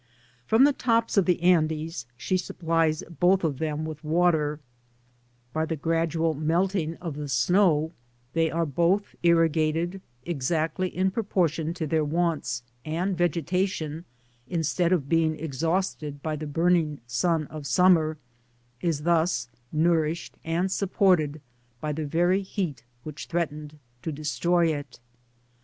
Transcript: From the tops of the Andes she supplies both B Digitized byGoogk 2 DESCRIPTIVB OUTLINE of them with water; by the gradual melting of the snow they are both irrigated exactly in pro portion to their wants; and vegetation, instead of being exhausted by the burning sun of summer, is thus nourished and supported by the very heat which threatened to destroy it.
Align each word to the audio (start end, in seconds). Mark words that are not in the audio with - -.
From 0.47 0.63
the 0.63 0.73
tops 0.73 1.15
of 1.15 1.25
the 1.25 1.39
Andes 1.43 2.07
she 2.17 2.35
supplies 2.35 3.03
both 3.03 3.03
B 3.03 3.05
Digitized 3.05 3.05
byGoogk 3.05 3.11
2 3.11 3.13
DESCRIPTIVB 3.13 3.31
OUTLINE 3.31 3.53
of 3.53 3.59
them 3.77 3.85
with 3.85 4.03
water; 4.03 4.59
by 5.53 5.65
the 5.67 5.75
gradual 5.75 6.33
melting 6.33 6.95
of 6.95 7.15
the 7.17 7.27
snow 7.27 7.91
they 8.33 8.49
are 8.49 8.65
both 8.65 9.13
irrigated 9.21 10.01
exactly 10.25 10.87
in 10.89 11.11
pro 11.11 11.21
portion 11.21 11.75
to 11.75 11.85
their 11.85 12.03
wants; 12.03 12.63
and 12.83 13.15
vegetation, 13.15 14.05
instead 14.49 14.91
of 14.91 15.07
being 15.07 15.39
exhausted 15.39 16.23
by 16.23 16.35
the 16.35 16.47
burning 16.47 16.99
sun 17.05 17.45
of 17.45 17.67
summer, 17.67 18.17
is 18.81 19.03
thus 19.03 19.49
nourished 19.71 20.35
and 20.43 20.71
supported 20.71 21.39
by 21.79 21.91
the 21.91 22.07
very 22.07 22.41
heat 22.41 22.83
which 23.03 23.27
threatened 23.27 23.77
to 24.01 24.11
destroy 24.11 24.73
it. 24.75 24.99